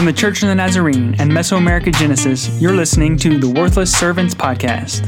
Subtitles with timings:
[0.00, 4.34] From the Church of the Nazarene and Mesoamerica Genesis, you're listening to the Worthless Servants
[4.34, 5.04] Podcast.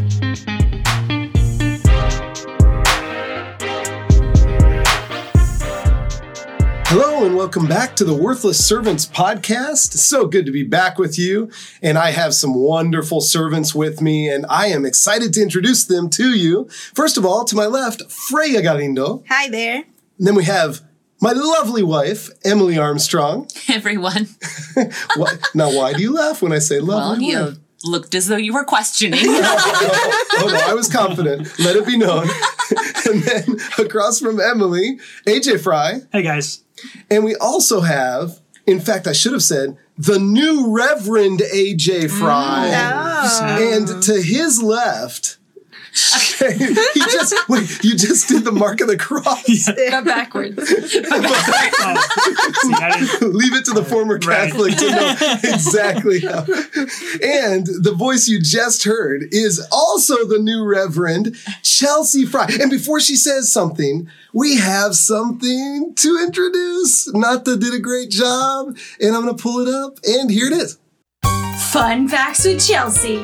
[6.88, 9.94] Hello and welcome back to the Worthless Servants podcast.
[9.94, 11.50] So good to be back with you.
[11.80, 16.10] And I have some wonderful servants with me, and I am excited to introduce them
[16.10, 16.68] to you.
[16.68, 19.24] First of all, to my left, Freya Galindo.
[19.30, 19.84] Hi there.
[20.18, 20.82] And then we have
[21.22, 23.48] my lovely wife, Emily Armstrong.
[23.68, 24.28] Everyone.
[25.16, 26.94] What, now, why do you laugh when I say lovely?
[26.94, 27.58] Well, you wife?
[27.84, 29.20] looked as though you were questioning.
[29.22, 31.58] oh no, I was confident.
[31.58, 32.26] Let it be known.
[33.06, 36.00] and then across from Emily, AJ Fry.
[36.10, 36.64] Hey guys.
[37.10, 42.70] And we also have, in fact, I should have said, the new Reverend AJ Fry.
[42.72, 43.76] Mm.
[43.76, 45.36] And to his left,
[45.92, 49.66] he just wait, you just did the mark of the cross.
[49.66, 50.58] But backwards.
[50.58, 50.64] Oh,
[53.20, 54.50] see, Leave it to the former Right.
[54.50, 56.44] Catholic to know exactly how.
[57.22, 62.48] And the voice you just heard is also the new Reverend Chelsea Fry.
[62.60, 67.12] And before she says something, we have something to introduce.
[67.12, 70.52] Nata did a great job, and I'm going to pull it up, and here it
[70.52, 70.78] is.
[71.72, 73.22] Fun facts with Chelsea.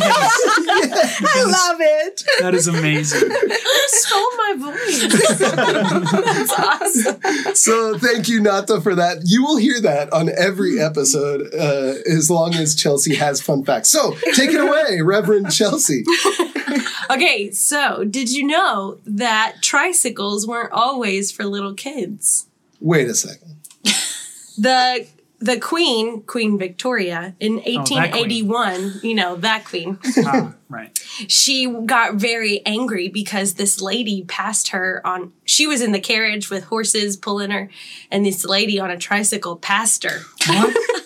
[0.00, 2.22] I love it.
[2.40, 3.30] that is amazing.
[3.88, 5.38] Stole my voice.
[6.18, 7.54] That's awesome.
[7.54, 9.22] So thank you, Nata, for that.
[9.24, 13.88] You will hear that on every episode uh, as long as Chelsea has fun facts.
[13.90, 16.04] So take it away, Reverend Chelsea.
[17.10, 22.46] Okay, so did you know that tricycles weren't always for little kids?
[22.80, 23.56] Wait a second.
[24.58, 25.06] The
[25.40, 27.76] the Queen, Queen Victoria, in that queen.
[28.00, 30.98] 1881, you know, that queen, Ah, right.
[31.28, 36.50] she got very angry because this lady passed her on she was in the carriage
[36.50, 37.70] with horses pulling her,
[38.10, 40.20] and this lady on a tricycle passed her.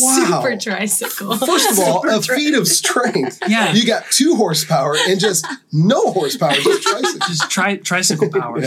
[0.00, 0.42] Wow.
[0.42, 1.36] Super tricycle.
[1.46, 3.38] First of all, a feat of strength.
[3.50, 3.72] Yeah.
[3.72, 7.18] You got two horsepower and just no horsepower, just tricycle.
[7.28, 8.62] Just tri- tricycle power.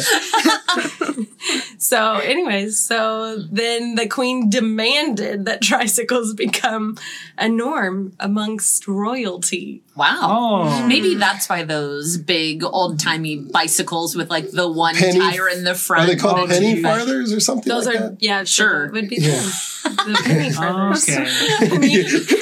[1.77, 6.97] So, anyways, so then the queen demanded that tricycles become
[7.37, 9.83] a norm amongst royalty.
[9.95, 10.17] Wow.
[10.21, 10.87] Oh.
[10.87, 15.63] Maybe that's why those big old timey bicycles with like the one Penny- tire in
[15.63, 16.03] the front.
[16.05, 16.83] Are they called Oh, penny geez.
[16.83, 18.17] farthers or something Those like are, that?
[18.23, 18.87] yeah, Sure.
[18.87, 19.43] that would be them.
[19.83, 21.03] The penny farthers.
[21.09, 21.23] Okay.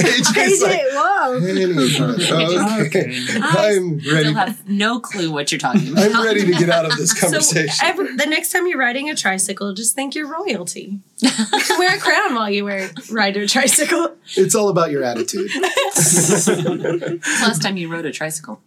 [0.02, 1.40] AJ's like, whoa.
[1.42, 2.32] penny farthers.
[2.32, 2.86] Okay.
[2.88, 3.40] Okay.
[3.42, 4.00] I'm ready.
[4.30, 6.06] Still have no clue what you're talking about.
[6.12, 7.74] I'm ready to get out of this So conversation.
[7.86, 11.00] every, the next time you're riding a tricycle, just think you're royalty.
[11.22, 14.16] You can wear a crown while you wear ride a tricycle.
[14.36, 15.52] It's all about your attitude.
[15.96, 18.62] Last time you rode a tricycle?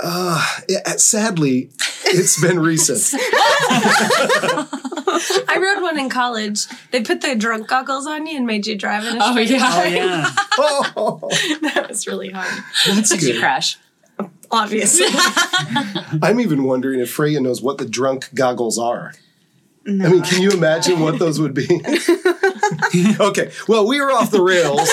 [0.00, 1.70] Uh, yeah, sadly,
[2.04, 3.20] it's been recent.
[5.50, 6.66] I rode one in college.
[6.92, 9.50] They put the drunk goggles on you and made you drive in a Oh, straight
[9.50, 9.58] yeah.
[9.72, 9.92] Oh line.
[9.94, 10.30] yeah.
[10.58, 11.18] Oh,
[11.62, 12.52] That was really hard.
[12.86, 13.40] that's Did you good.
[13.40, 13.76] crash?
[14.50, 15.06] Obviously.
[16.22, 19.12] I'm even wondering if Freya knows what the drunk goggles are.
[19.88, 21.66] I mean, can you imagine what those would be?
[23.20, 24.88] okay, well, we are off the rails.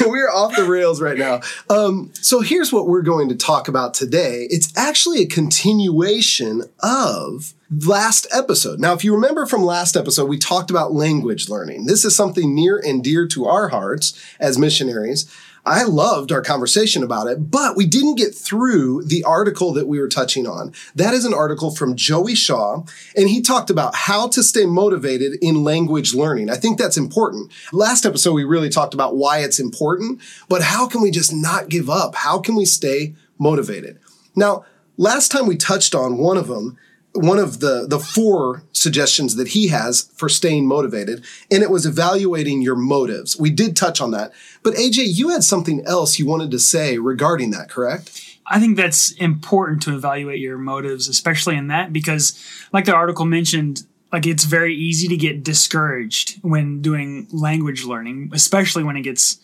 [0.10, 1.42] we are off the rails right now.
[1.68, 4.46] Um, so here's what we're going to talk about today.
[4.50, 7.52] It's actually a continuation of
[7.86, 8.80] last episode.
[8.80, 11.84] Now, if you remember from last episode, we talked about language learning.
[11.84, 15.30] This is something near and dear to our hearts as missionaries.
[15.68, 20.00] I loved our conversation about it, but we didn't get through the article that we
[20.00, 20.72] were touching on.
[20.94, 22.84] That is an article from Joey Shaw,
[23.14, 26.48] and he talked about how to stay motivated in language learning.
[26.48, 27.52] I think that's important.
[27.70, 31.68] Last episode, we really talked about why it's important, but how can we just not
[31.68, 32.14] give up?
[32.14, 33.98] How can we stay motivated?
[34.34, 34.64] Now,
[34.96, 36.78] last time we touched on one of them,
[37.12, 41.86] one of the the four suggestions that he has for staying motivated and it was
[41.86, 43.38] evaluating your motives.
[43.38, 44.32] We did touch on that.
[44.62, 48.28] But aj you had something else you wanted to say regarding that correct?
[48.50, 52.38] I think that's important to evaluate your motives, especially in that, because,
[52.72, 58.30] like the article mentioned, like it's very easy to get discouraged when doing language learning,
[58.32, 59.38] especially when it gets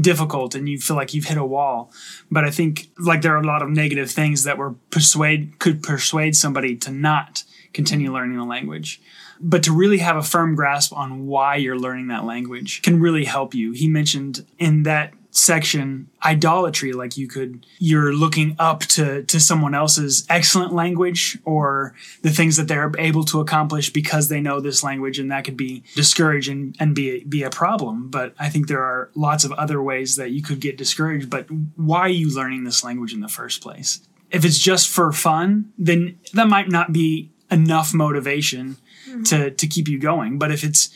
[0.00, 1.92] difficult and you feel like you've hit a wall.
[2.30, 5.82] But I think like there are a lot of negative things that were persuade could
[5.82, 9.00] persuade somebody to not continue learning the language.
[9.40, 13.24] But to really have a firm grasp on why you're learning that language can really
[13.24, 13.72] help you.
[13.72, 19.74] He mentioned in that section idolatry like you could you're looking up to to someone
[19.74, 24.82] else's excellent language or the things that they're able to accomplish because they know this
[24.82, 28.08] language and that could be discouraging and be be a problem.
[28.08, 31.30] But i think there are lots of other ways that you could get discouraged.
[31.30, 31.46] But
[31.76, 34.00] why are you learning this language in the first place?
[34.30, 38.76] If it's just for fun then that might not be enough motivation
[39.08, 39.22] mm-hmm.
[39.24, 40.38] to to keep you going.
[40.38, 40.90] But if it's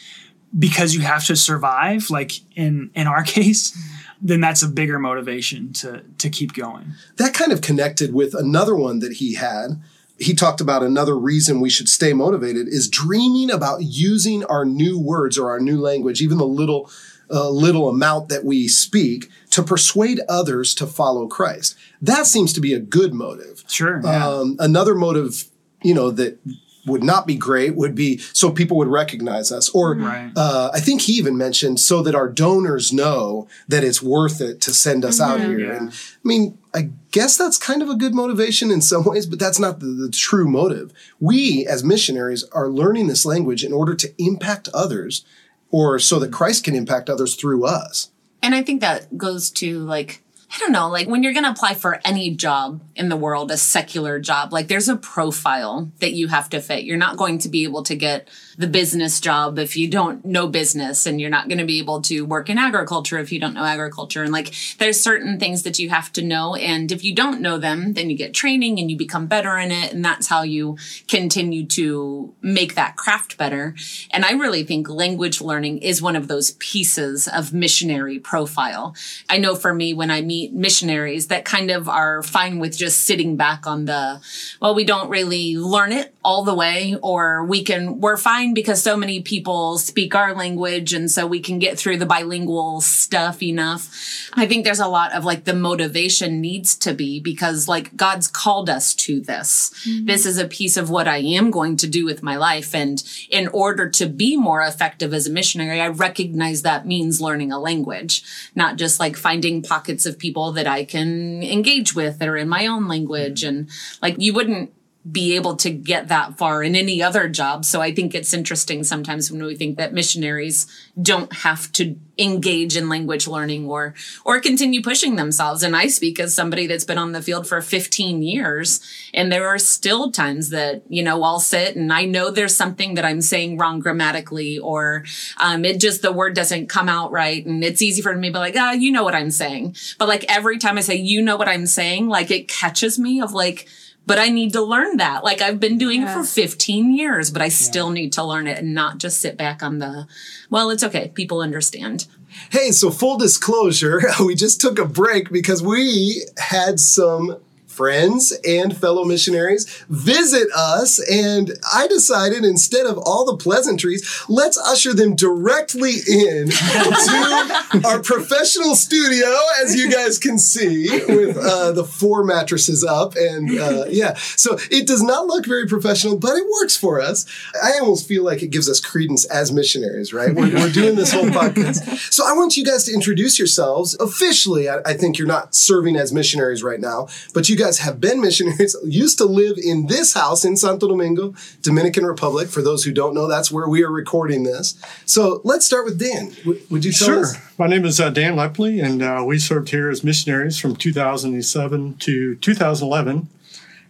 [0.59, 4.02] because you have to survive, like in in our case, mm-hmm.
[4.23, 6.93] Then that's a bigger motivation to to keep going.
[7.17, 9.83] that kind of connected with another one that he had.
[10.19, 14.99] He talked about another reason we should stay motivated is dreaming about using our new
[14.99, 16.89] words or our new language, even the little
[17.31, 21.77] uh, little amount that we speak, to persuade others to follow Christ.
[22.01, 23.65] That seems to be a good motive.
[23.69, 24.01] Sure.
[24.05, 24.29] Yeah.
[24.29, 25.45] Um, another motive,
[25.83, 26.39] you know, that
[26.85, 29.69] would not be great would be so people would recognize us.
[29.71, 30.33] Or Right.
[30.35, 34.61] uh, I think he even mentioned so that our donors know that it's worth it
[34.63, 35.61] to send us out here.
[35.61, 35.77] Yeah.
[35.77, 35.95] And I
[36.25, 39.81] mean, I guess that's kind of a good motivation in some ways, but that's not
[39.81, 40.93] the, the true motive.
[41.21, 45.25] We as missionaries are learning this language in order to impact others
[45.71, 48.11] or so that Christ can impact others through us.
[48.43, 50.23] And I think that goes to like,
[50.55, 53.51] I don't know, like when you're going to apply for any job in the world,
[53.51, 56.85] a secular job, like there's a profile that you have to fit.
[56.85, 58.29] You're not going to be able to get
[58.59, 62.01] the business job if you don't know business, and you're not going to be able
[62.03, 64.23] to work in agriculture if you don't know agriculture.
[64.23, 66.55] And like there's certain things that you have to know.
[66.55, 69.71] And if you don't know them, then you get training and you become better in
[69.71, 69.93] it.
[69.93, 70.77] And that's how you
[71.09, 73.75] continue to make that craft better.
[74.11, 78.95] And I really think language learning is one of those pieces of missionary profile.
[79.31, 83.05] I know for me, when I meet missionaries that kind of are fine with just
[83.05, 84.21] sitting back on the,
[84.61, 88.83] well, we don't really learn it all the way, or we can, we're fine because
[88.83, 90.93] so many people speak our language.
[90.93, 93.89] And so we can get through the bilingual stuff enough.
[94.35, 98.27] I think there's a lot of like the motivation needs to be because like God's
[98.27, 99.73] called us to this.
[99.87, 100.07] Mm-hmm.
[100.07, 102.75] This is a piece of what I am going to do with my life.
[102.75, 107.53] And in order to be more effective as a missionary, I recognize that means learning
[107.53, 108.25] a language,
[108.55, 112.49] not just like finding pockets of people that I can engage with that are in
[112.49, 113.43] my own language.
[113.43, 113.57] Mm-hmm.
[113.57, 113.71] And
[114.03, 114.73] like you wouldn't
[115.11, 117.65] be able to get that far in any other job.
[117.65, 120.67] So I think it's interesting sometimes when we think that missionaries
[121.01, 123.95] don't have to engage in language learning or
[124.25, 125.65] or continue pushing themselves.
[125.65, 128.81] And I speak as somebody that's been on the field for 15 years
[129.13, 132.95] and there are still times that, you know, I'll sit and I know there's something
[132.95, 135.05] that I'm saying wrong grammatically or
[135.41, 138.33] um it just the word doesn't come out right and it's easy for me to
[138.35, 141.23] be like, "Ah, you know what I'm saying." But like every time I say you
[141.23, 143.69] know what I'm saying, like it catches me of like
[144.07, 145.25] but I need to learn that.
[145.25, 148.59] Like I've been doing it for 15 years, but I still need to learn it
[148.59, 150.07] and not just sit back on the,
[150.51, 151.13] well, it's okay.
[151.15, 152.07] People understand.
[152.51, 157.37] Hey, so full disclosure, we just took a break because we had some
[157.73, 164.59] friends and fellow missionaries visit us and I decided instead of all the pleasantries, let's
[164.59, 169.27] usher them directly in to our professional studio
[169.63, 174.15] as you guys can see with uh, the four mattresses up and uh, yeah.
[174.37, 177.25] So it does not look very professional, but it works for us.
[177.63, 180.35] I almost feel like it gives us credence as missionaries, right?
[180.35, 182.13] We're, we're doing this whole podcast.
[182.13, 184.69] So I want you guys to introduce yourselves officially.
[184.69, 188.21] I, I think you're not serving as missionaries right now, but you guys have been
[188.21, 192.49] missionaries, used to live in this house in Santo Domingo, Dominican Republic.
[192.49, 194.75] For those who don't know, that's where we are recording this.
[195.07, 196.35] So let's start with Dan.
[196.71, 197.21] Would you tell Sure.
[197.21, 197.37] us?
[197.59, 201.97] My name is uh, Dan Lepley, and uh, we served here as missionaries from 2007
[201.99, 203.29] to 2011.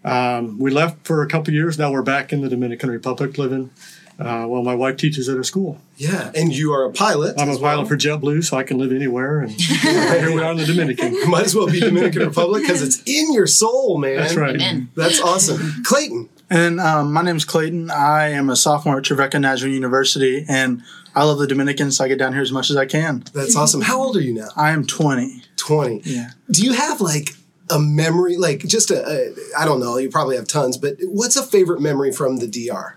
[0.05, 1.79] Um, we left for a couple years.
[1.79, 3.71] Now we're back in the Dominican Republic living.
[4.19, 5.79] Uh, well, my wife teaches at a school.
[5.97, 7.35] Yeah, and you are a pilot.
[7.39, 7.77] I'm a as well.
[7.77, 9.41] pilot for JetBlue, so I can live anywhere.
[9.41, 11.19] And here we are in the Dominican.
[11.31, 14.17] Might as well be Dominican Republic because it's in your soul, man.
[14.17, 14.55] That's right.
[14.55, 14.91] Amen.
[14.95, 15.83] That's awesome.
[15.85, 16.29] Clayton.
[16.51, 17.91] And um, my is Clayton.
[17.91, 20.83] I am a sophomore at Trevecca Nazarene University, and
[21.15, 23.25] I love the Dominicans, so I get down here as much as I can.
[23.33, 23.81] That's awesome.
[23.81, 24.49] How old are you now?
[24.55, 25.43] I am 20.
[25.57, 26.03] 20.
[26.05, 26.31] Yeah.
[26.51, 27.31] Do you have like
[27.71, 31.37] a memory, like just a, a, I don't know, you probably have tons, but what's
[31.37, 32.97] a favorite memory from the DR?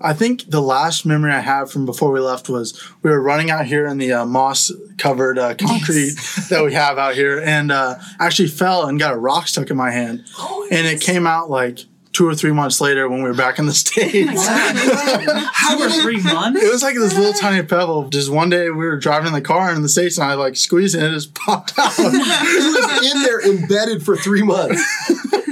[0.00, 3.50] I think the last memory I have from before we left was we were running
[3.50, 6.14] out here in the uh, moss covered uh, concrete
[6.48, 9.76] that we have out here, and uh, actually fell and got a rock stuck in
[9.76, 10.24] my hand.
[10.70, 11.80] and it came out like
[12.12, 14.46] two or three months later when we were back in the States.
[14.46, 16.62] How Two or it, three months.
[16.62, 18.08] It was like this little tiny pebble.
[18.08, 20.56] Just one day we were driving in the car in the States and I like
[20.56, 21.92] squeezed it and it just popped out.
[21.98, 24.82] it was in there embedded for three months?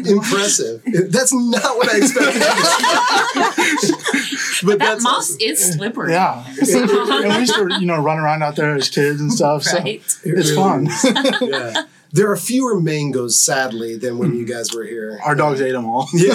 [0.13, 0.83] Impressive.
[1.11, 2.43] That's not what I expected.
[4.65, 5.37] but That moss awesome.
[5.41, 6.13] is slippery.
[6.13, 6.45] yeah.
[6.47, 9.67] and we used to, you know, run around out there as kids and stuff.
[9.73, 10.03] Right.
[10.09, 10.89] So it's fun.
[11.49, 11.85] yeah.
[12.11, 15.19] There are fewer mangoes, sadly, than when you guys were here.
[15.23, 16.09] Our dogs ate them all.
[16.15, 16.33] Yeah,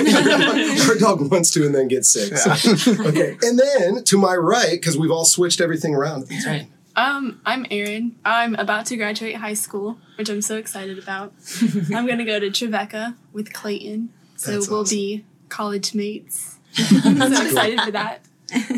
[0.88, 2.38] our dog wants to and then gets sick.
[2.38, 2.51] so-
[3.08, 6.27] Okay, and then to my right, because we've all switched everything around.
[6.27, 6.68] That's right.
[6.95, 8.15] Um, I'm Erin.
[8.23, 11.33] I'm about to graduate high school, which I'm so excited about.
[11.93, 14.95] I'm gonna go to Trevecca with Clayton, so That's we'll awesome.
[14.95, 16.57] be college mates.
[17.03, 18.21] I'm so excited for that.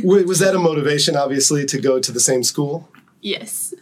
[0.03, 2.89] Wa- Was that a motivation, obviously, to go to the same school?
[3.22, 3.74] Yes.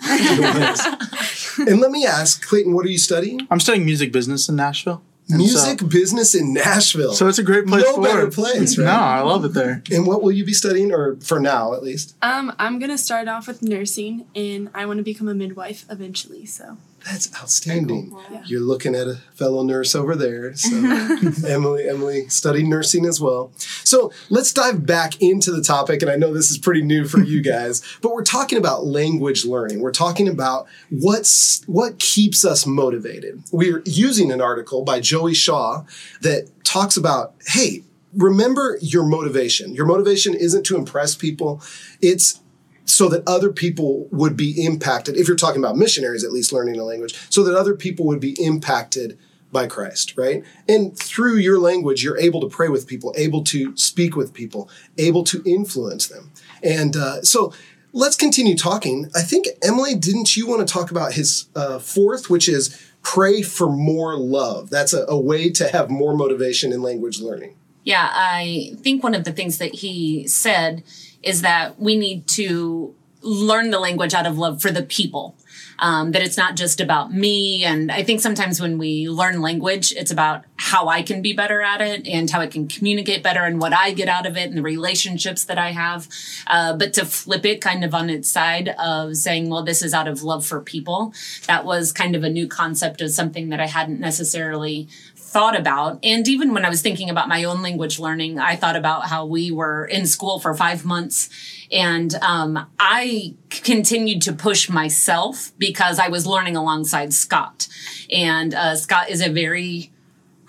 [1.59, 3.45] and let me ask, Clayton, what are you studying?
[3.51, 5.01] I'm studying music business in Nashville.
[5.33, 7.13] And Music So, business in Nashville.
[7.13, 8.33] so it's a great place no for better it.
[8.33, 8.85] place, right?
[8.85, 9.81] No, I love it there.
[9.91, 12.15] And what will you be studying, or for now at least?
[12.21, 16.45] Um, I'm gonna start off with nursing, and I want to become a midwife eventually.
[16.45, 18.15] So That's outstanding.
[18.31, 18.43] Yeah.
[18.45, 20.55] You're looking at a fellow nurse over there.
[20.55, 20.75] So
[21.47, 23.51] Emily, Emily studied nursing as well.
[23.57, 26.01] So let's dive back into the topic.
[26.01, 29.45] And I know this is pretty new for you guys, but we're talking about language
[29.45, 29.81] learning.
[29.81, 33.43] We're talking about what's what keeps us motivated.
[33.51, 35.83] We're using an article by Joey Shaw
[36.21, 37.83] that talks about, hey,
[38.13, 39.73] remember your motivation.
[39.73, 41.61] Your motivation isn't to impress people.
[42.01, 42.39] It's
[42.85, 45.15] so that other people would be impacted.
[45.15, 48.19] If you're talking about missionaries, at least learning a language, so that other people would
[48.19, 49.17] be impacted
[49.51, 50.43] by Christ, right?
[50.67, 54.69] And through your language, you're able to pray with people, able to speak with people,
[54.97, 56.31] able to influence them.
[56.61, 57.53] And uh, so
[57.93, 59.09] let's continue talking.
[59.15, 63.43] I think, Emily, didn't you want to talk about his uh, fourth, which is pray
[63.43, 64.69] for more love?
[64.69, 67.55] That's a, a way to have more motivation in language learning.
[67.83, 70.83] Yeah, I think one of the things that he said
[71.23, 75.35] is that we need to learn the language out of love for the people.
[75.79, 77.65] Um, that it's not just about me.
[77.65, 81.61] And I think sometimes when we learn language, it's about how I can be better
[81.61, 84.49] at it and how I can communicate better and what I get out of it
[84.49, 86.07] and the relationships that I have.
[86.47, 89.93] Uh, but to flip it kind of on its side of saying, well, this is
[89.93, 91.13] out of love for people,
[91.47, 94.87] that was kind of a new concept of something that I hadn't necessarily
[95.33, 95.99] thought about.
[96.03, 99.25] And even when I was thinking about my own language learning, I thought about how
[99.25, 101.29] we were in school for five months.
[101.71, 107.67] And um, I continued to push myself because I was learning alongside Scott.
[108.11, 109.91] And uh, Scott is a very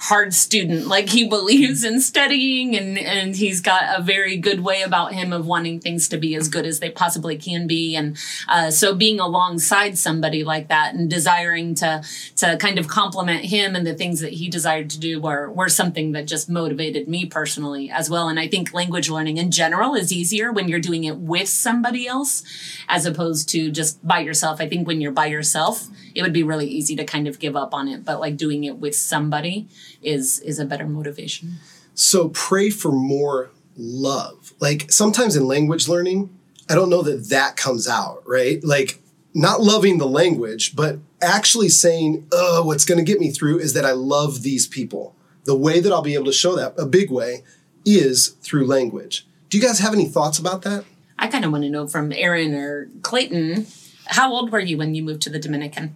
[0.04, 0.87] hard student.
[0.87, 5.32] Like he believes in studying and, and he's got a very good way about him
[5.32, 7.96] of wanting things to be as good as they possibly can be.
[7.96, 12.04] And uh, so being alongside somebody like that and desiring to
[12.37, 15.70] to kind of compliment him and the things that he desired to do were, were
[15.70, 18.28] something that just motivated me personally as well.
[18.28, 22.06] And I think language learning in general is easier when you're doing it with somebody
[22.06, 22.42] else
[22.88, 24.61] as opposed to just by yourself.
[24.61, 27.56] I think when you're by yourself, it would be really easy to kind of give
[27.56, 28.04] up on it.
[28.04, 29.68] But like doing it with somebody
[30.04, 31.54] is is a better motivation.
[31.94, 34.52] So pray for more love.
[34.61, 36.37] Like sometimes in language learning,
[36.68, 38.62] I don't know that that comes out, right?
[38.64, 39.00] Like
[39.34, 43.73] not loving the language, but actually saying, oh, what's going to get me through is
[43.73, 45.14] that I love these people.
[45.44, 47.42] The way that I'll be able to show that, a big way,
[47.84, 49.26] is through language.
[49.50, 50.84] Do you guys have any thoughts about that?
[51.18, 53.66] I kind of want to know from Erin or Clayton,
[54.06, 55.94] how old were you when you moved to the Dominican?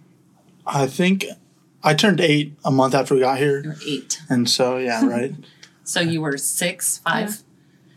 [0.65, 1.25] I think
[1.83, 3.61] I turned eight a month after we got here.
[3.61, 4.21] You're eight.
[4.29, 5.33] And so, yeah, right.
[5.83, 7.29] So you were six, five?
[7.29, 7.35] Yeah.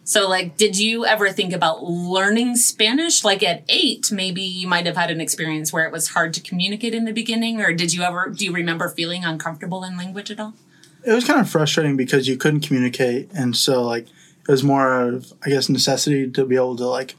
[0.04, 3.24] So, like, did you ever think about learning Spanish?
[3.24, 6.40] Like at eight, maybe you might have had an experience where it was hard to
[6.40, 10.30] communicate in the beginning, or did you ever, do you remember feeling uncomfortable in language
[10.30, 10.54] at all?
[11.04, 13.30] it was kind of frustrating because you couldn't communicate.
[13.34, 17.16] And so, like, it was more of, I guess, necessity to be able to, like,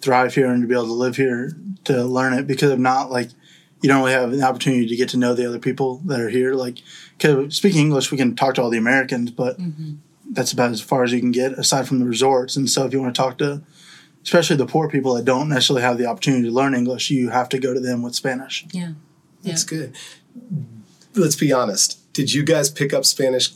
[0.00, 3.10] thrive here and to be able to live here to learn it because if not,
[3.10, 3.30] like,
[3.82, 6.28] you don't really have an opportunity to get to know the other people that are
[6.28, 6.54] here.
[6.54, 6.78] Like,
[7.18, 9.94] cause speaking English, we can talk to all the Americans, but mm-hmm.
[10.30, 12.56] that's about as far as you can get aside from the resorts.
[12.56, 13.62] And so, if you want to talk to,
[14.22, 17.48] especially the poor people that don't necessarily have the opportunity to learn English, you have
[17.50, 18.64] to go to them with Spanish.
[18.72, 18.92] Yeah.
[19.42, 19.96] That's good.
[21.14, 21.98] Let's be honest.
[22.12, 23.50] Did you guys pick up Spanish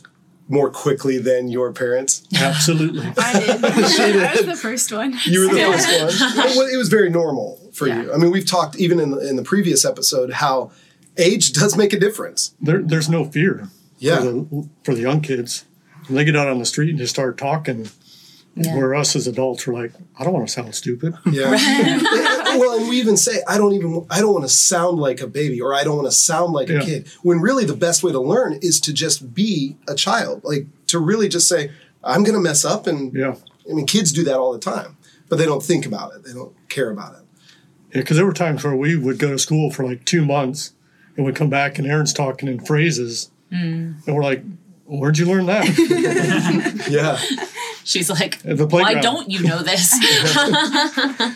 [0.49, 2.25] more quickly than your parents?
[2.39, 3.05] Absolutely.
[3.17, 3.63] I did.
[3.63, 5.15] I was the first one.
[5.25, 5.61] You were the
[6.07, 6.45] first one.
[6.55, 8.13] Well, it was very normal for you.
[8.13, 10.71] I mean, we've talked even in the, in the previous episode how
[11.17, 12.53] age does make a difference.
[12.61, 14.17] There, there's no fear Yeah.
[14.19, 15.65] for, the, for the young kids.
[16.07, 17.89] When they get out on the street and just start talking,
[18.59, 18.75] Yeah.
[18.75, 21.13] where us as adults are like, I don't want to sound stupid.
[21.31, 21.51] Yeah.
[22.57, 25.27] well, and we even say, I don't even, I don't want to sound like a
[25.27, 27.07] baby or I don't want to sound like a kid.
[27.21, 30.43] When really the best way to learn is to just be a child.
[30.43, 31.71] Like to really just say,
[32.03, 32.87] I'm going to mess up.
[32.87, 33.35] And Yeah.
[33.69, 34.97] I mean, kids do that all the time,
[35.29, 36.23] but they don't think about it.
[36.23, 37.21] They don't care about it.
[37.93, 40.73] Yeah, because there were times where we would go to school for like two months
[41.15, 43.29] and we'd come back and Erin's talking in phrases.
[43.51, 44.05] Mm.
[44.07, 44.43] And we're like,
[44.85, 45.65] where'd you learn that?
[46.89, 47.19] Yeah.
[47.87, 49.91] She's like, the why don't you know this?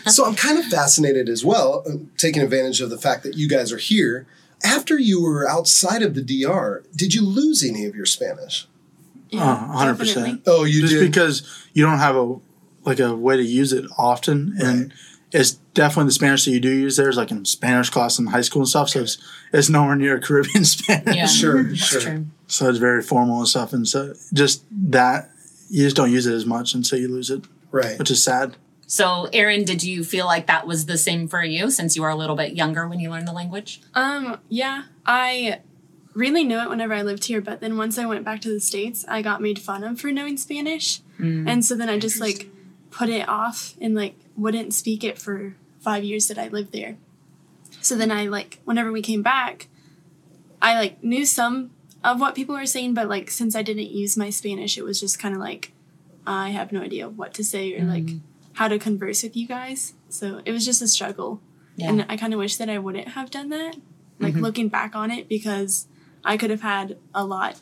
[0.14, 3.48] so I'm kind of fascinated as well, um, taking advantage of the fact that you
[3.48, 4.26] guys are here.
[4.62, 8.68] After you were outside of the DR, did you lose any of your Spanish?
[9.32, 10.26] Uh, hundred percent.
[10.26, 10.42] definitely.
[10.46, 11.10] Oh, you just did.
[11.10, 12.36] because you don't have a
[12.84, 14.92] like a way to use it often and
[15.30, 18.26] it's definitely the spanish that you do use there is like in spanish class in
[18.26, 19.18] high school and stuff so it's,
[19.52, 21.26] it's nowhere near caribbean spanish yeah.
[21.26, 22.00] Sure, That's sure.
[22.00, 22.26] true.
[22.48, 25.30] so it's very formal and stuff and so just that
[25.72, 27.98] you just don't use it as much and so you lose it Right.
[27.98, 28.56] which is sad.
[28.86, 32.10] So, Erin, did you feel like that was the same for you since you were
[32.10, 33.80] a little bit younger when you learned the language?
[33.94, 35.60] Um, yeah, I
[36.12, 38.60] really knew it whenever I lived here, but then once I went back to the
[38.60, 41.00] States, I got made fun of for knowing Spanish.
[41.18, 42.50] And so then I just like
[42.90, 46.96] put it off and like wouldn't speak it for five years that I lived there.
[47.80, 49.68] So then I like, whenever we came back,
[50.60, 51.70] I like knew some
[52.04, 55.00] of what people were saying, but like since I didn't use my Spanish, it was
[55.00, 55.72] just kind of like,
[56.26, 58.20] I have no idea what to say or like mm.
[58.54, 59.94] how to converse with you guys.
[60.08, 61.40] So it was just a struggle.
[61.76, 61.88] Yeah.
[61.88, 63.76] And I kind of wish that I wouldn't have done that,
[64.18, 64.42] like mm-hmm.
[64.42, 65.86] looking back on it, because
[66.24, 67.60] I could have had a lot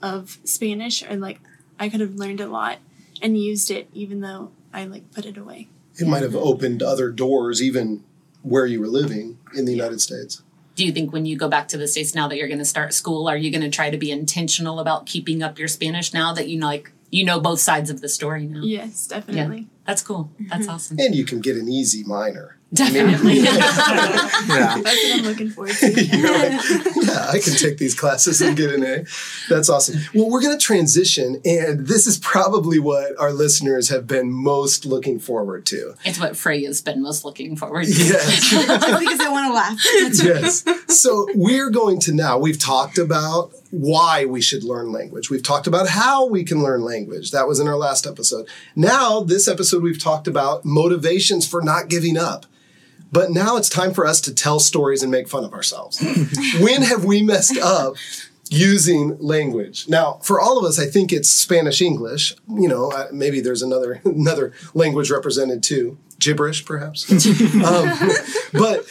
[0.00, 1.40] of Spanish or like
[1.78, 2.78] I could have learned a lot
[3.22, 5.68] and used it even though I like put it away.
[5.96, 8.02] It might have opened other doors, even
[8.42, 10.42] where you were living in the United States.
[10.74, 12.64] Do you think when you go back to the States now that you're going to
[12.64, 16.12] start school, are you going to try to be intentional about keeping up your Spanish
[16.12, 18.62] now that you know, like, you know both sides of the story now?
[18.62, 19.68] Yes, definitely.
[19.86, 20.30] That's cool.
[20.38, 20.70] That's mm-hmm.
[20.70, 20.98] awesome.
[20.98, 22.58] And you can get an easy minor.
[22.74, 23.44] Definitely.
[24.46, 24.78] Yeah.
[24.78, 26.04] That's what I'm looking forward to.
[26.04, 26.60] You're like,
[26.96, 29.04] yeah, I can take these classes and get an A.
[29.48, 30.00] That's awesome.
[30.12, 34.84] Well, we're going to transition, and this is probably what our listeners have been most
[34.84, 35.94] looking forward to.
[36.04, 37.92] it's what Freya's been most looking forward to.
[37.92, 38.50] Yes.
[38.50, 39.80] because I want to laugh.
[40.22, 40.64] yes.
[40.88, 45.30] So we're going to now, we've talked about why we should learn language.
[45.30, 47.32] We've talked about how we can learn language.
[47.32, 48.48] That was in our last episode.
[48.76, 52.46] Now, this episode, we've talked about motivations for not giving up.
[53.12, 56.00] But now it's time for us to tell stories and make fun of ourselves.
[56.60, 57.94] when have we messed up
[58.50, 59.88] using language?
[59.88, 62.34] Now, for all of us, I think it's Spanish English.
[62.48, 67.08] You know, uh, maybe there's another another language represented too, gibberish perhaps.
[67.64, 67.92] um,
[68.52, 68.84] but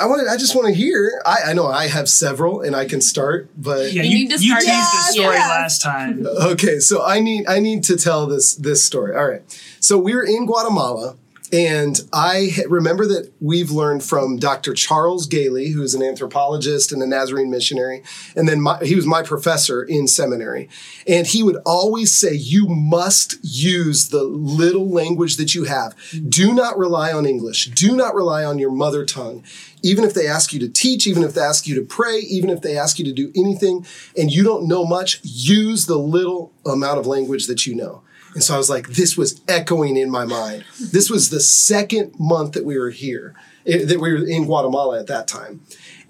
[0.00, 1.20] I want I just want to hear.
[1.26, 3.50] I, I know I have several, and I can start.
[3.56, 5.48] But Yeah, You you, need to you start- teased Yeah, the story yeah.
[5.48, 6.26] last time.
[6.26, 9.14] Okay, so I need I need to tell this this story.
[9.16, 9.42] All right.
[9.80, 11.16] So we were in Guatemala
[11.52, 14.72] and I remember that we've learned from Dr.
[14.72, 18.04] Charles Gailey, who's an anthropologist and a Nazarene missionary,
[18.36, 20.68] and then my, he was my professor in seminary.
[21.08, 25.96] And he would always say, You must use the little language that you have.
[26.28, 27.66] Do not rely on English.
[27.70, 29.42] Do not rely on your mother tongue.
[29.82, 32.50] Even if they ask you to teach, even if they ask you to pray, even
[32.50, 33.84] if they ask you to do anything
[34.16, 38.02] and you don't know much, use the little amount of language that you know.
[38.34, 40.64] And so I was like, this was echoing in my mind.
[40.80, 43.34] This was the second month that we were here,
[43.66, 45.62] eh, that we were in Guatemala at that time.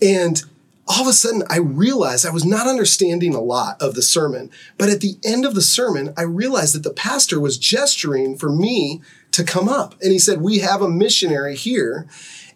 [0.02, 0.42] And
[0.90, 4.50] all of a sudden, I realized I was not understanding a lot of the sermon.
[4.76, 8.50] But at the end of the sermon, I realized that the pastor was gesturing for
[8.50, 9.94] me to come up.
[10.02, 12.08] And he said, We have a missionary here.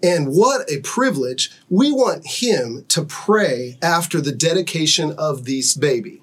[0.02, 1.52] And what a privilege.
[1.70, 6.20] We want him to pray after the dedication of this baby.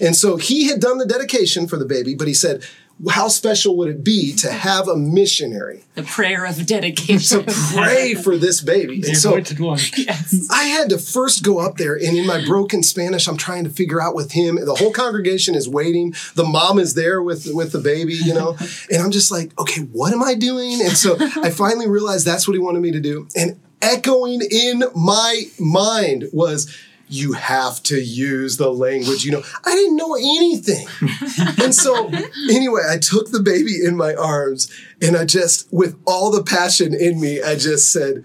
[0.00, 2.64] And so he had done the dedication for the baby, but he said,
[3.10, 7.44] how special would it be to have a missionary The prayer of dedication.
[7.44, 9.00] to pray for this baby?
[9.00, 9.80] The And so anointed one.
[9.96, 10.46] yes.
[10.48, 13.70] I had to first go up there, and in my broken Spanish, I'm trying to
[13.70, 14.64] figure out with him.
[14.64, 16.14] The whole congregation is waiting.
[16.36, 18.56] The mom is there with with the baby, you know,
[18.88, 20.80] and I'm just like, okay, what am I doing?
[20.80, 23.26] And so I finally realized that's what he wanted me to do.
[23.34, 26.72] And echoing in my mind was.
[27.08, 29.24] You have to use the language.
[29.24, 30.86] You know, I didn't know anything.
[31.62, 32.08] and so,
[32.50, 36.94] anyway, I took the baby in my arms and I just, with all the passion
[36.94, 38.24] in me, I just said,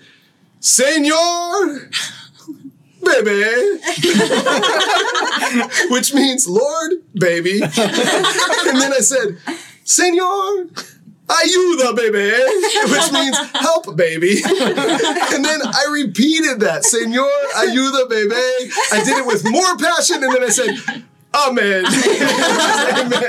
[0.59, 1.89] Senor,
[3.03, 3.79] baby,
[5.89, 7.61] which means Lord, baby.
[7.61, 9.37] and then I said,
[9.83, 10.67] Senor,
[11.29, 12.31] ayuda, baby,
[12.91, 14.41] which means help, baby.
[14.45, 18.71] and then I repeated that, Senor, ayuda, baby.
[18.91, 21.85] I did it with more passion, and then I said, Amen.
[22.95, 23.23] Amen.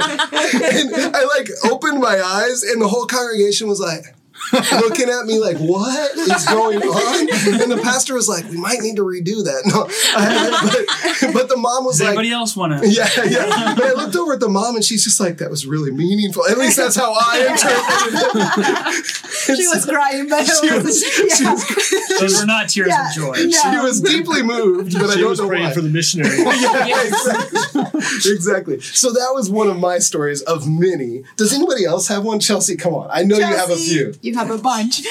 [0.73, 4.05] And I like opened my eyes, and the whole congregation was like,
[4.73, 7.61] looking at me like, what is going on?
[7.63, 9.63] And the pastor was like, we might need to redo that.
[9.71, 9.87] No,
[10.17, 12.89] I- but, but the mom was Does like, anybody else want to?
[12.89, 13.75] yeah, yeah.
[13.77, 16.47] But I looked over at the mom and she's just like, that was really meaningful.
[16.47, 19.07] At least that's how I interpreted it.
[19.41, 23.09] She was crying, but She it was- was, she was- Those were not tears Yeah.
[23.09, 23.35] of joy.
[23.35, 25.73] She was deeply moved, but I don't was know praying why.
[25.73, 26.37] for the missionary.
[26.39, 27.83] yeah, exactly.
[28.27, 28.81] exactly.
[28.81, 31.25] So that was one of my stories of many.
[31.37, 32.41] Does anybody else have one?
[32.41, 33.09] Chelsea, come on.
[33.13, 34.15] I know you have a few.
[34.23, 35.03] You have a bunch.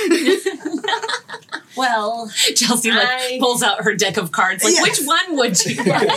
[1.78, 4.64] Well, Chelsea like I- pulls out her deck of cards.
[4.66, 4.82] Like, Yeah.
[4.84, 6.10] which one would you like?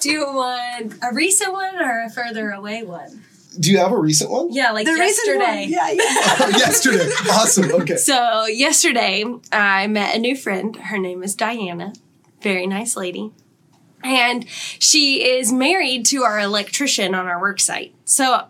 [0.00, 3.22] do you want a recent one or a further away one?
[3.58, 4.52] Do you have a recent one?
[4.52, 5.46] Yeah, like The recent one.
[5.48, 5.66] yesterday.
[5.70, 6.36] Yeah, yeah.
[6.40, 7.08] Oh, yesterday.
[7.30, 7.72] Awesome.
[7.82, 7.96] Okay.
[7.96, 10.76] So yesterday, I met a new friend.
[10.76, 11.94] Her name is Diana.
[12.42, 13.32] Very nice lady.
[14.02, 17.94] And she is married to our electrician on our work site.
[18.04, 18.46] So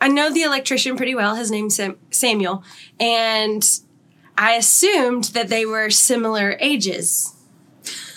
[0.00, 1.34] I know the electrician pretty well.
[1.34, 2.62] His name's Sam- Samuel,
[3.00, 3.64] and
[4.36, 7.34] I assumed that they were similar ages.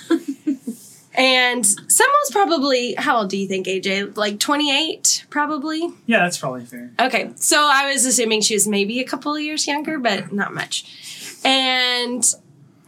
[1.15, 4.15] and Samuel's probably how old do you think AJ?
[4.15, 5.89] Like twenty eight, probably.
[6.05, 6.91] Yeah, that's probably fair.
[6.99, 10.53] Okay, so I was assuming she was maybe a couple of years younger, but not
[10.53, 11.39] much.
[11.43, 12.23] And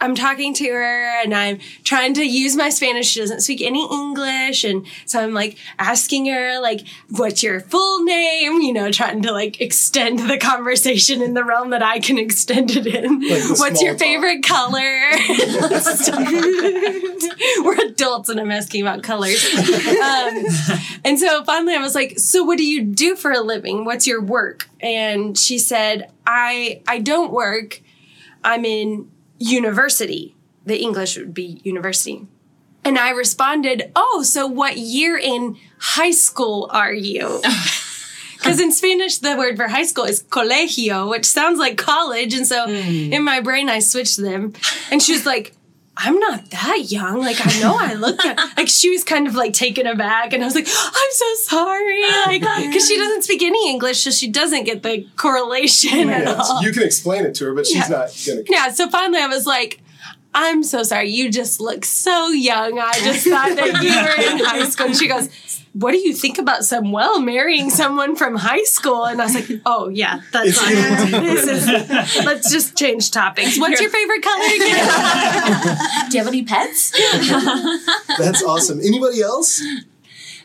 [0.03, 3.07] I'm talking to her and I'm trying to use my Spanish.
[3.07, 4.65] She doesn't speak any English.
[4.65, 8.59] And so I'm like asking her, like, what's your full name?
[8.59, 12.71] You know, trying to like extend the conversation in the realm that I can extend
[12.71, 13.19] it in.
[13.19, 14.01] the what's your talk.
[14.01, 14.81] favorite color?
[17.63, 19.41] We're adults and I'm asking about colors.
[19.53, 20.45] Um,
[21.05, 23.85] and so finally I was like, so what do you do for a living?
[23.85, 24.67] What's your work?
[24.81, 27.81] And she said, I I don't work.
[28.43, 29.12] I'm in
[29.43, 30.35] university.
[30.65, 32.27] The English would be university.
[32.85, 37.41] And I responded, Oh, so what year in high school are you?
[38.43, 42.33] Because in Spanish, the word for high school is colegio, which sounds like college.
[42.33, 43.13] And so hmm.
[43.13, 44.51] in my brain, I switched them.
[44.91, 45.55] And she was like,
[45.95, 47.19] I'm not that young.
[47.19, 48.35] Like, I know I look young.
[48.57, 50.33] like, she was kind of like taken aback.
[50.33, 52.01] And I was like, I'm so sorry.
[52.25, 56.63] Like, because she doesn't speak any English, so she doesn't get the correlation at all.
[56.63, 57.87] you can explain it to her, but she's Yeah.
[57.89, 58.41] not gonna.
[58.49, 59.81] Yeah, so finally I was like,
[60.33, 61.09] I'm so sorry.
[61.09, 62.79] You just look so young.
[62.79, 64.87] I just thought that you were in high school.
[64.87, 65.29] And she goes,
[65.73, 69.05] What do you think about Samuel marrying someone from high school?
[69.05, 71.67] And I was like, Oh, yeah, that's It's not this is,
[72.25, 73.59] Let's just change topics.
[73.59, 76.09] What's your favorite color again?
[76.09, 76.91] Do you have any pets?
[78.17, 78.79] That's awesome.
[78.79, 79.61] Anybody else?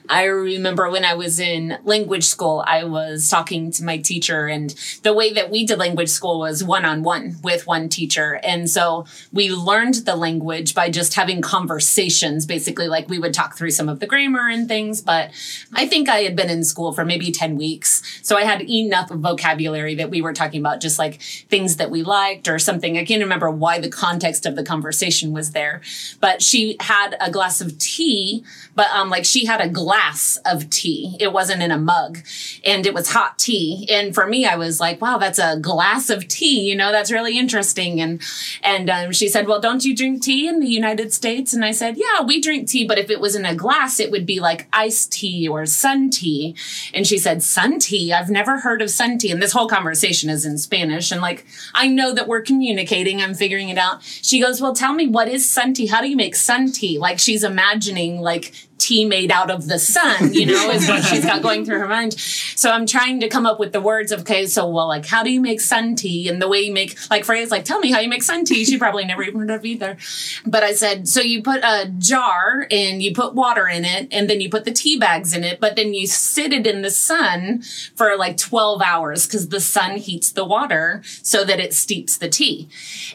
[0.08, 4.70] I remember when I was in language school, I was talking to my teacher, and
[5.02, 8.40] the way that we did language school was one on one with one teacher.
[8.42, 13.56] And so we learned the language by just having conversations, basically, like we would talk
[13.56, 15.02] through some of the grammar and things.
[15.02, 15.30] But
[15.74, 18.20] I think I had been in school for maybe 10 weeks.
[18.22, 22.02] So I had enough vocabulary that we were talking about, just like things that we
[22.02, 22.96] liked or something.
[22.96, 25.82] I can't remember why the context of the conversation was there.
[26.18, 28.44] But she had a glass of tea,
[28.74, 29.97] but um, like she had a glass
[30.44, 31.16] of tea.
[31.20, 32.18] It wasn't in a mug
[32.64, 33.86] and it was hot tea.
[33.90, 36.68] And for me, I was like, wow, that's a glass of tea.
[36.68, 38.00] You know, that's really interesting.
[38.00, 38.20] And,
[38.62, 41.52] and um, she said, well, don't you drink tea in the United States?
[41.52, 44.10] And I said, yeah, we drink tea, but if it was in a glass, it
[44.10, 46.54] would be like iced tea or sun tea.
[46.94, 48.12] And she said, sun tea?
[48.12, 49.30] I've never heard of sun tea.
[49.30, 51.10] And this whole conversation is in Spanish.
[51.10, 53.20] And like, I know that we're communicating.
[53.20, 54.02] I'm figuring it out.
[54.02, 55.86] She goes, well, tell me what is sun tea?
[55.86, 56.98] How do you make sun tea?
[56.98, 58.54] Like she's imagining like
[58.88, 61.88] tea made out of the sun, you know, is what she's got going through her
[61.88, 62.18] mind.
[62.18, 65.22] So I'm trying to come up with the words of, okay, so well, like, how
[65.22, 66.28] do you make sun tea?
[66.28, 68.64] And the way you make, like, Freya's like, tell me how you make sun tea.
[68.64, 69.98] She probably never even heard of either.
[70.46, 74.28] But I said, so you put a jar and you put water in it and
[74.28, 76.90] then you put the tea bags in it, but then you sit it in the
[76.90, 77.62] sun
[77.94, 82.28] for like 12 hours because the sun heats the water so that it steeps the
[82.28, 82.68] tea.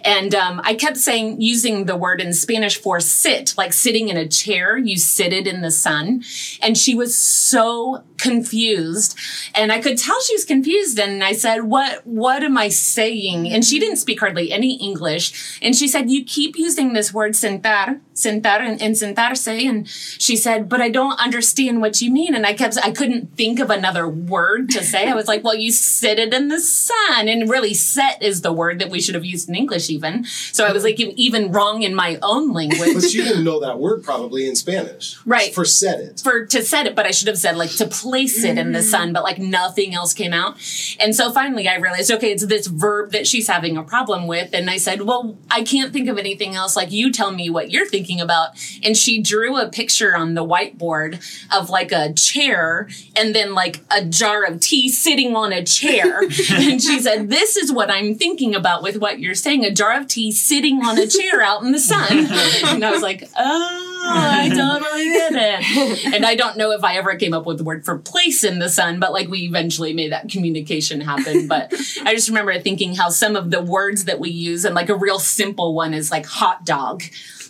[0.04, 4.18] And um, I kept saying, using the word in Spanish for sit, like sitting in
[4.18, 6.23] a chair, you sit it in the sun.
[6.62, 9.20] And she was so confused.
[9.54, 10.98] And I could tell she was confused.
[10.98, 13.50] And I said, what, what am I saying?
[13.50, 15.60] And she didn't speak hardly any English.
[15.62, 19.48] And she said, you keep using this word sentar, sentar and, and sentarse.
[19.48, 22.34] And she said, but I don't understand what you mean.
[22.34, 25.10] And I kept, I couldn't think of another word to say.
[25.10, 27.28] I was like, well, you sit it in the sun.
[27.28, 30.24] And really set is the word that we should have used in English even.
[30.24, 32.94] So I was like, even wrong in my own language.
[32.94, 35.18] But you didn't know that word probably in Spanish.
[35.26, 35.54] Right.
[35.54, 36.22] For set it.
[36.22, 38.80] for to set it, but I should have said like to place it in the
[38.80, 38.84] mm.
[38.84, 40.56] sun, but like nothing else came out.
[40.99, 44.54] And so finally I realized, okay, it's this verb that she's having a problem with.
[44.54, 46.76] And I said, well, I can't think of anything else.
[46.76, 48.49] Like you tell me what you're thinking about.
[48.84, 53.82] And she drew a picture on the whiteboard of like a chair and then like
[53.89, 56.21] a jar of tea sitting on a chair.
[56.52, 59.65] and she said, this is what I'm thinking about with what you're saying.
[59.65, 62.12] A jar of tea sitting on a chair out in the sun.
[62.67, 66.13] and I was like, oh, I totally get it.
[66.13, 68.60] And I don't know if I ever came up with the word for place in
[68.60, 71.48] the sun, but like we eventually made that communication happen.
[71.48, 74.89] But I just remember thinking how some of the words that we use, and like
[74.89, 77.04] a real simple one is like hot dog.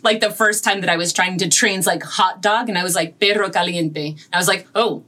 [0.04, 2.84] Like the first time that I was trying to translate like hot dog, and I
[2.84, 4.16] was like perro caliente.
[4.32, 5.04] I was like, oh,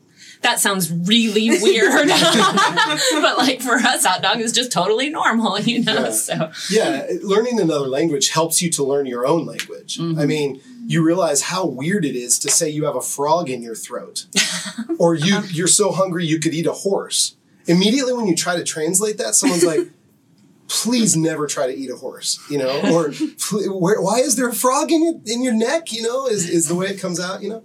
[0.45, 2.07] that sounds really weird.
[3.13, 6.03] but like for us, hot dog is just totally normal, you know?
[6.05, 6.09] Yeah.
[6.11, 9.97] So Yeah, learning another language helps you to learn your own language.
[9.97, 10.19] Mm-hmm.
[10.19, 13.63] I mean, you realize how weird it is to say you have a frog in
[13.63, 14.27] your throat,
[14.99, 17.35] or you you're so hungry you could eat a horse.
[17.65, 19.89] Immediately when you try to translate that, someone's like,
[20.67, 23.11] "Please never try to eat a horse," you know, or
[23.79, 26.67] where, "Why is there a frog in your in your neck?" You know, is is
[26.67, 27.41] the way it comes out.
[27.41, 27.63] You know,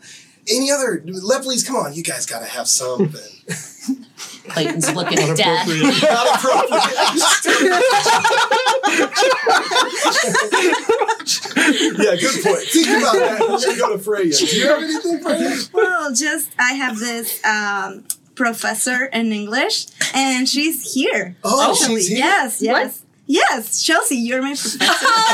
[0.51, 1.65] any other Lepley's?
[1.65, 3.21] Come on, you guys got to have something.
[4.49, 5.69] Clayton's looking at death.
[6.03, 6.71] Not appropriate.
[11.99, 12.63] yeah, good point.
[12.63, 13.39] Think about that.
[13.41, 14.33] We're gonna go to Freya.
[14.35, 15.57] Do you have anything, Freya?
[15.73, 21.37] Well, just I have this um, professor in English, and she's here.
[21.45, 22.01] Oh, actually.
[22.01, 22.19] she's here?
[22.19, 23.03] Yes, yes.
[23.33, 24.79] Yes, Chelsea, you're my professor.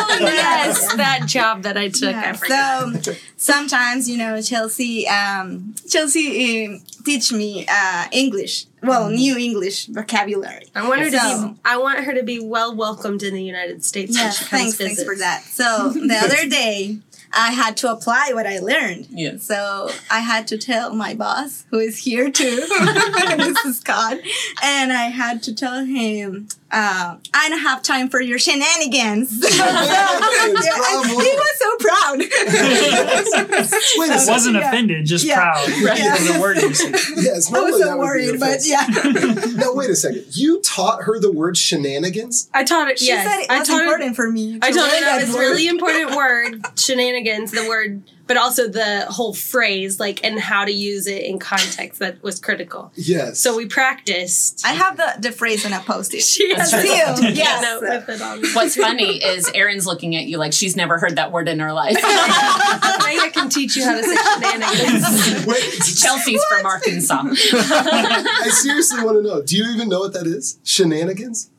[0.09, 2.15] Oh yes, that job that I took.
[2.15, 3.05] I Yeah, forgot.
[3.05, 9.87] so sometimes you know Chelsea um, Chelsea um, teach me uh, English well new English
[9.87, 10.67] vocabulary.
[10.75, 11.17] I want her to
[11.55, 11.61] be.
[11.65, 14.13] I want her to be well welcomed in the United States.
[14.15, 15.43] when Yes, she comes thanks, thanks for that.
[15.43, 16.99] So the other day,
[17.33, 19.07] I had to apply what I learned.
[19.11, 19.43] Yes.
[19.45, 22.57] So I had to tell my boss, who is here too,
[23.37, 24.19] this is Scott,
[24.63, 29.31] and I had to tell him, uh, I don't have time for your shenanigans.
[29.49, 32.19] Shenanigans, Yeah, he was so proud.
[33.99, 34.31] Wait a.
[34.31, 34.69] Wasn't Yeah.
[34.69, 35.37] offended, just Yeah.
[35.37, 35.69] proud.
[35.69, 36.17] Yeah.
[36.17, 36.57] the word.
[37.17, 38.87] Yes, I normally was that so worried, but yeah.
[39.57, 40.25] Now wait a second.
[40.33, 42.49] You taught her the word shenanigans?
[42.53, 42.99] I taught it.
[42.99, 44.59] She yes, said it I was taught important Her, for me.
[44.63, 45.41] I to told her that was word.
[45.41, 47.53] really important word shenanigans.
[47.53, 52.01] The word, but also the whole phrase, like and how to use it in context.
[52.01, 52.93] That was critical.
[52.95, 53.39] Yes.
[53.39, 54.63] So we practiced.
[54.65, 56.23] I have the, the phrase in a post it.
[56.37, 57.63] She has Still, a yes.
[57.63, 58.45] note with it on.
[58.53, 61.73] What's funny is Erin's looking at you like she's never heard that word in her
[61.73, 61.97] life.
[62.03, 65.47] I can teach you how to say shenanigans.
[65.47, 65.63] Wait,
[65.97, 67.23] Chelsea's from Arkansas.
[67.25, 69.43] I seriously want to know.
[69.43, 70.59] Do you even know what that is?
[70.65, 71.51] Shenanigans?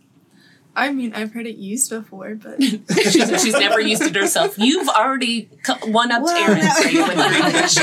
[0.77, 3.13] I mean, I've heard it used before, but She's,
[3.43, 4.57] she's never used it herself.
[4.57, 5.49] You've already
[5.85, 6.71] one up Well, Erin no.
[6.73, 7.77] for you with your English.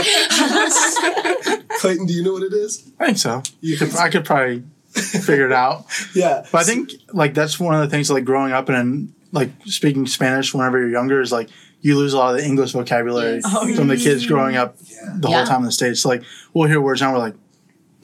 [1.80, 2.90] Clayton, do you know what it is?
[3.00, 3.42] I think so.
[3.60, 5.86] You could, I could probably figure it out.
[6.14, 6.46] Yeah.
[6.52, 10.06] But I think like that's one of the things like growing up and like speaking
[10.06, 11.48] Spanish whenever you're younger is like
[11.80, 15.28] you lose a lot of the English vocabulary from the kids oh, growing up the
[15.28, 15.38] Yeah.
[15.38, 16.04] whole time in the States.
[16.04, 17.40] Like we'll hear words and we're like, what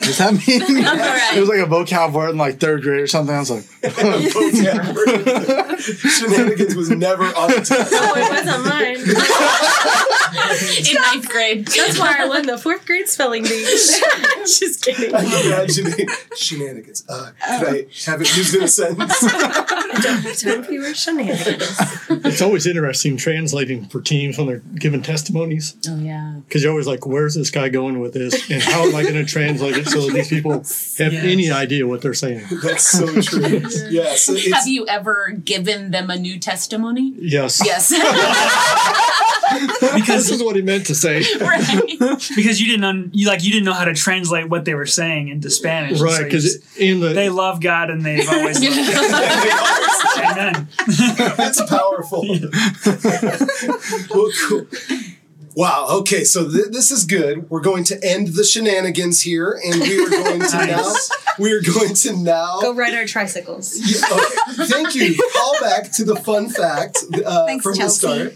[0.00, 0.60] does that mean?
[0.90, 1.36] Right.
[1.36, 3.34] It was like a vocab word in like third grade or something.
[3.34, 3.64] I was like,
[5.80, 7.92] Shenanigans was never on the test.
[7.94, 8.96] Oh, it wasn't mine.
[10.88, 11.66] in ninth grade.
[11.66, 13.48] That's why I won the fourth grade spelling bee.
[13.70, 15.14] Just kidding.
[15.14, 17.04] I'm imagining shenanigans.
[17.08, 19.20] Uh, could I have it used in a sentence?
[20.42, 21.78] Time for your shenanigans.
[22.10, 26.40] It's always interesting translating for teams when they're giving testimonies Oh yeah.
[26.46, 28.50] because you're always like, where's this guy going with this?
[28.50, 30.52] And how am I going to translate it so these people
[30.98, 31.24] have Yes.
[31.24, 32.44] any idea what they're saying?
[32.62, 33.62] That's so true.
[33.90, 34.26] Yes.
[34.54, 37.14] Have you ever given them a new testimony?
[37.18, 37.60] Yes.
[37.64, 37.90] Yes.
[39.94, 41.22] because This is what he meant to say.
[41.40, 41.66] right.
[42.36, 44.86] because you didn't un, you like you didn't know how to translate what they were
[44.86, 46.00] saying into Spanish.
[46.00, 46.22] Right.
[46.24, 47.08] Because just- in the.
[47.08, 48.78] they love God and they've always loved
[50.18, 50.68] Amen.
[51.36, 52.22] that's powerful.
[54.10, 54.66] well, cool.
[55.56, 55.86] Wow.
[56.00, 56.24] Okay.
[56.24, 57.50] So th- this is good.
[57.50, 60.94] We're going to end the shenanigans here, and we are going to now.
[61.38, 62.60] We are going to now.
[62.60, 63.76] Go ride our tricycles.
[63.78, 64.66] Yeah, okay.
[64.66, 65.16] Thank you.
[65.34, 68.06] Call back to the fun fact uh, Thanks, from Chelsea.
[68.06, 68.34] the start.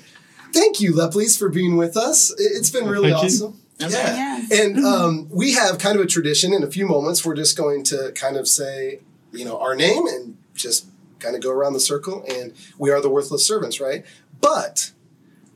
[0.53, 2.31] Thank you, Lepleys, for being with us.
[2.31, 3.29] It- It's been really Thank you.
[3.29, 3.61] awesome.
[3.79, 3.89] Yeah.
[3.89, 4.51] Yes.
[4.61, 6.53] And um, we have kind of a tradition.
[6.53, 9.01] In a few moments, we're just going to kind of say,
[9.33, 10.87] you know, our name and just
[11.19, 12.25] kind of go around the circle.
[12.29, 14.05] And we are the worthless servants, right?
[14.41, 14.93] But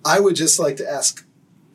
[0.04, 1.24] I would just like to ask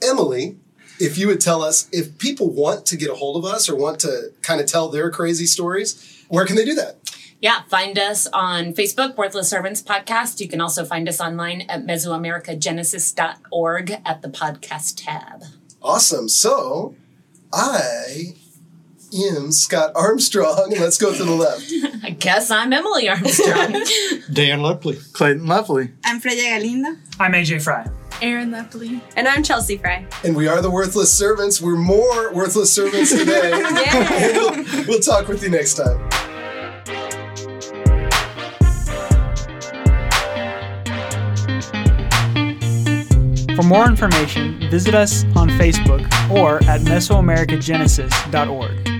[0.03, 0.57] Emily
[0.99, 3.75] if you would tell us if people want to get a hold of us or
[3.75, 6.97] want to kind of tell their crazy stories, where can they do that?
[7.41, 10.39] Yeah, find us on Facebook, Worthless Servants Podcast.
[10.39, 15.43] You can also find us online at mesoamericagenesis.org at the podcast tab.
[15.81, 16.29] Awesome.
[16.29, 16.95] So
[17.51, 18.35] I
[19.13, 21.69] am Scott Armstrong, and let's go to the left.
[22.03, 23.73] I guess I'm Emily Armstrong.
[24.31, 25.11] Dan Lepley.
[25.11, 25.91] Clayton Lepley.
[26.05, 26.95] I'm Freya Galindo.
[27.19, 27.89] I'm AJ Fry.
[28.23, 29.01] Erin Lepley.
[29.17, 30.05] And I'm Chelsea Fry.
[30.23, 31.59] And we are the worthless servants.
[31.61, 33.51] We're more worthless servants today.
[34.33, 36.09] We'll, we'll talk with you next time.
[43.55, 48.92] For more information, visit us on Facebook or at Mesoamericagenesis.org.